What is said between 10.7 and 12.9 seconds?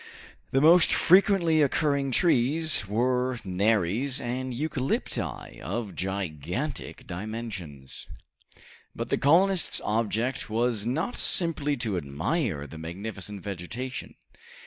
not simply to admire the